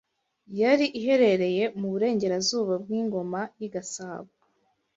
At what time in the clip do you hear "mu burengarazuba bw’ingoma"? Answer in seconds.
1.79-3.41